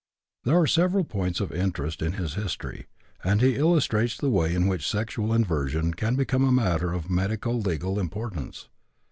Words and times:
There 0.45 0.59
are 0.59 0.65
several 0.65 1.03
points 1.03 1.39
of 1.39 1.51
interest 1.51 2.01
in 2.01 2.13
his 2.13 2.33
history, 2.33 2.87
and 3.23 3.39
he 3.39 3.55
illustrates 3.55 4.17
the 4.17 4.31
way 4.31 4.55
in 4.55 4.65
which 4.65 4.89
sexual 4.89 5.31
inversion 5.31 5.93
can 5.93 6.15
become 6.15 6.43
a 6.43 6.51
matter 6.51 6.91
of 6.91 7.07
medico 7.07 7.51
legal 7.51 7.99
importance. 7.99 8.67